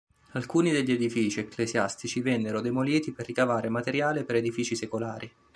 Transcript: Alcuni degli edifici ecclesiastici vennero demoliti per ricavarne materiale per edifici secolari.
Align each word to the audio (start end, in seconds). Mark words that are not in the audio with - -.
Alcuni 0.31 0.71
degli 0.71 0.93
edifici 0.93 1.41
ecclesiastici 1.41 2.21
vennero 2.21 2.59
demoliti 2.61 3.11
per 3.11 3.27
ricavarne 3.27 3.69
materiale 3.69 4.23
per 4.23 4.37
edifici 4.37 4.75
secolari. 4.75 5.31